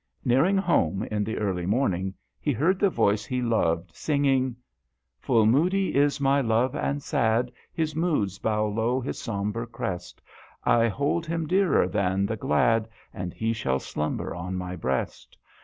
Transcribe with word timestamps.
Nearing 0.25 0.57
home 0.57 1.03
in 1.11 1.23
the 1.23 1.37
early 1.37 1.67
morning 1.67 2.15
he 2.39 2.53
heard 2.53 2.79
the 2.79 2.89
voice 2.89 3.23
he 3.23 3.39
loved, 3.43 3.95
singing" 3.95 4.55
Full 5.21 5.45
moody 5.45 5.93
is 5.93 6.19
my 6.19 6.41
love 6.41 6.75
and 6.75 7.03
sad, 7.03 7.51
His 7.71 7.93
moodsbowlowhis 7.93 9.19
sombre 9.19 9.67
crest,. 9.67 10.19
I 10.63 10.87
hold 10.87 11.27
him 11.27 11.45
dearer 11.45 11.87
than 11.87 12.25
the 12.25 12.35
glad, 12.35 12.87
And 13.13 13.31
he 13.31 13.53
shall 13.53 13.77
slumber 13.77 14.33
on 14.33 14.55
my 14.55 14.75
breast. 14.75 15.37